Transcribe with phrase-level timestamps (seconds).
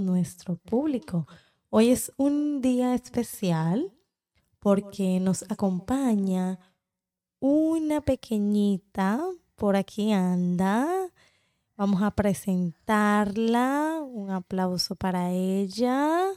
[0.00, 1.26] nuestro público.
[1.70, 3.92] Hoy es un día especial
[4.60, 6.58] porque nos acompaña
[7.40, 9.20] una pequeñita,
[9.56, 10.86] por aquí anda.
[11.76, 14.00] Vamos a presentarla.
[14.02, 16.28] Un aplauso para ella.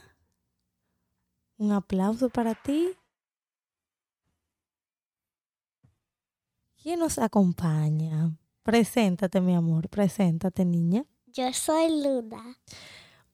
[1.56, 2.88] Un aplauso para ti.
[6.82, 8.36] ¿Quién nos acompaña?
[8.62, 9.88] Preséntate, mi amor.
[9.88, 11.04] Preséntate, niña.
[11.34, 12.58] Yo soy Luna.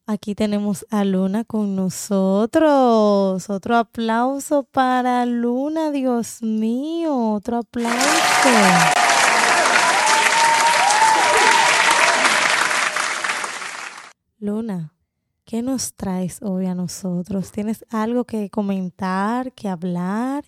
[0.06, 3.48] Aquí tenemos a Luna con nosotros.
[3.48, 7.32] Otro aplauso para Luna, Dios mío.
[7.34, 8.48] Otro aplauso.
[14.38, 14.92] Luna,
[15.44, 17.52] ¿qué nos traes hoy a nosotros?
[17.52, 20.44] ¿Tienes algo que comentar, que hablar?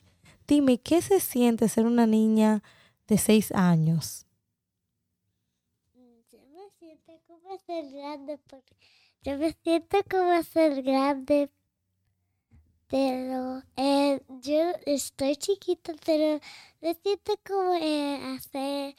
[0.48, 2.62] Dime, ¿qué se siente ser una niña
[3.06, 4.26] de seis años?
[7.26, 8.76] Como ser grande porque
[9.22, 11.50] yo me siento como ser grande,
[12.88, 16.40] pero eh, yo estoy chiquita, pero
[16.80, 18.94] me siento como eh, hacer.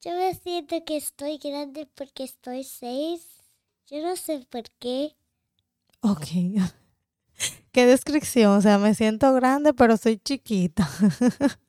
[0.00, 3.26] Yo me siento que estoy grande porque estoy seis.
[3.86, 5.14] Yo no sé por qué.
[6.00, 6.26] Ok.
[7.72, 8.56] Qué descripción.
[8.56, 10.88] O sea, me siento grande, pero soy chiquita.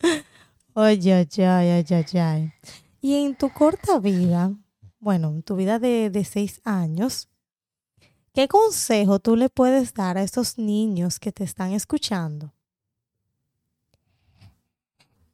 [0.73, 2.53] Oye, ay, ay, ay.
[3.01, 4.53] Y en tu corta vida,
[5.01, 7.27] bueno, en tu vida de, de seis años,
[8.33, 12.53] ¿qué consejo tú le puedes dar a estos niños que te están escuchando?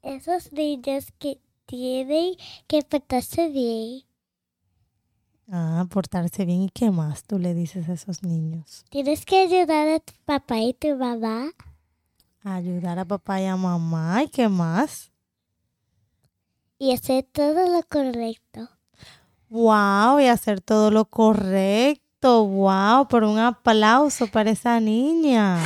[0.01, 4.03] Esos niños que tienen que portarse bien.
[5.51, 6.63] Ah, portarse bien.
[6.63, 8.85] ¿Y qué más tú le dices a esos niños?
[8.89, 11.51] Tienes que ayudar a tu papá y tu mamá.
[12.41, 14.23] Ayudar a papá y a mamá.
[14.23, 15.11] ¿Y qué más?
[16.79, 18.69] y hacer todo lo correcto.
[19.49, 22.45] Wow, y hacer todo lo correcto.
[22.45, 25.57] Wow, por un aplauso para esa niña.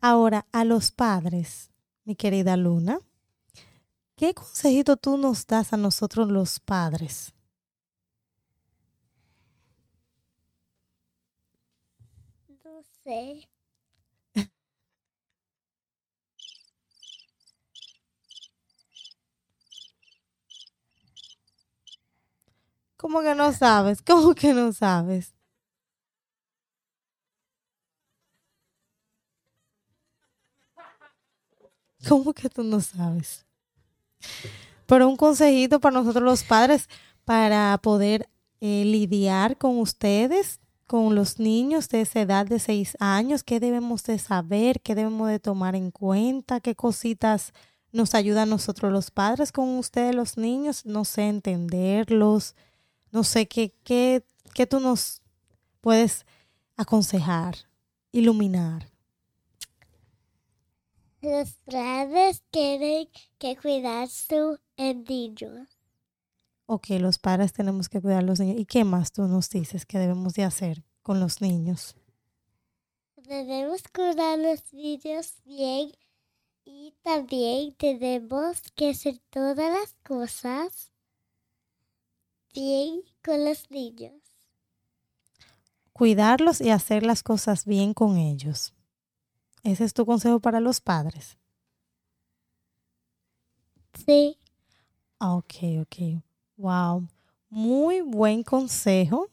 [0.00, 1.70] Ahora, a los padres,
[2.04, 3.00] mi querida Luna,
[4.14, 7.34] ¿qué consejito tú nos das a nosotros los padres?
[12.64, 13.48] No sé.
[23.06, 24.02] ¿Cómo que no sabes?
[24.02, 25.32] ¿Cómo que no sabes?
[32.08, 33.46] ¿Cómo que tú no sabes?
[34.86, 36.88] Pero un consejito para nosotros los padres
[37.24, 38.28] para poder
[38.60, 44.02] eh, lidiar con ustedes, con los niños de esa edad de seis años, qué debemos
[44.02, 47.52] de saber, qué debemos de tomar en cuenta, qué cositas
[47.92, 52.56] nos ayudan nosotros los padres con ustedes los niños, no sé, entenderlos,
[53.10, 54.24] no sé qué, qué,
[54.54, 55.22] qué tú nos
[55.80, 56.26] puedes
[56.76, 57.56] aconsejar,
[58.12, 58.90] iluminar.
[61.22, 63.08] Los padres tienen
[63.38, 65.68] que cuidar su niños.
[66.66, 68.60] Ok, los padres tenemos que cuidar a los niños.
[68.60, 71.96] ¿Y qué más tú nos dices que debemos de hacer con los niños?
[73.16, 75.92] Debemos cuidar a los niños bien
[76.64, 80.90] y también tenemos que hacer todas las cosas
[82.56, 84.14] bien con los niños.
[85.92, 88.74] Cuidarlos y hacer las cosas bien con ellos.
[89.62, 91.36] ¿Ese es tu consejo para los padres?
[94.06, 94.38] Sí.
[95.18, 96.22] Ok, ok.
[96.56, 97.08] Wow.
[97.50, 99.28] Muy buen consejo.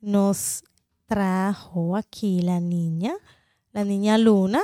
[0.00, 0.62] Nos
[1.06, 3.14] trajo aquí la niña,
[3.72, 4.62] la niña Luna,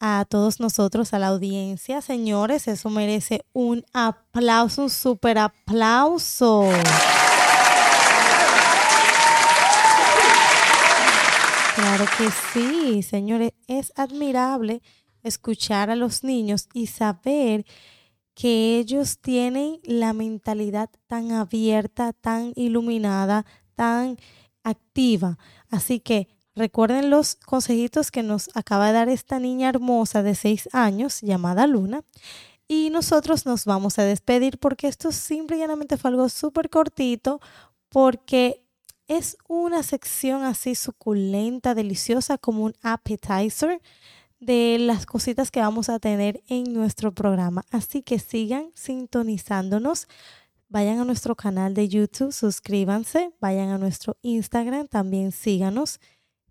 [0.00, 2.00] a todos nosotros, a la audiencia.
[2.00, 6.64] Señores, eso merece un aplauso, un super aplauso.
[11.74, 13.52] Claro que sí, señores.
[13.66, 14.82] Es admirable
[15.22, 17.64] escuchar a los niños y saber
[18.34, 23.44] que ellos tienen la mentalidad tan abierta, tan iluminada,
[23.74, 24.16] tan
[24.62, 25.38] activa.
[25.68, 26.28] Así que
[26.60, 31.66] recuerden los consejitos que nos acaba de dar esta niña hermosa de seis años llamada
[31.66, 32.02] Luna.
[32.68, 37.40] Y nosotros nos vamos a despedir porque esto simple y llanamente fue algo súper cortito
[37.88, 38.62] porque
[39.08, 43.80] es una sección así suculenta, deliciosa, como un appetizer
[44.38, 47.64] de las cositas que vamos a tener en nuestro programa.
[47.70, 50.06] Así que sigan sintonizándonos.
[50.68, 55.98] Vayan a nuestro canal de YouTube, suscríbanse, vayan a nuestro Instagram, también síganos.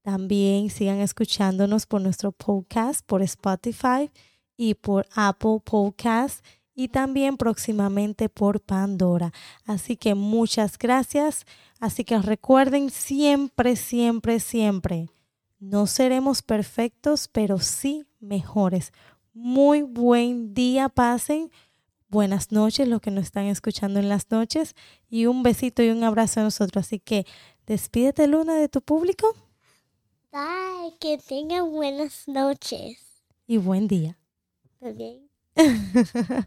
[0.01, 4.09] También sigan escuchándonos por nuestro podcast, por Spotify
[4.57, 6.43] y por Apple Podcast
[6.75, 9.33] y también próximamente por Pandora.
[9.65, 11.45] Así que muchas gracias.
[11.79, 15.09] Así que recuerden siempre, siempre, siempre,
[15.59, 18.93] no seremos perfectos, pero sí mejores.
[19.33, 21.51] Muy buen día, pasen.
[22.07, 24.73] Buenas noches, los que nos están escuchando en las noches.
[25.09, 26.85] Y un besito y un abrazo a nosotros.
[26.85, 27.25] Así que
[27.67, 29.35] despídete, Luna, de tu público.
[30.99, 32.97] Que tengan buenas noches.
[33.47, 34.17] Y buen día.
[34.81, 35.29] También.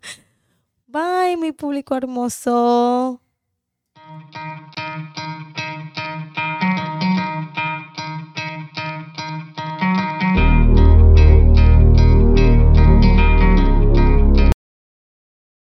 [0.87, 3.19] Bye, mi público hermoso.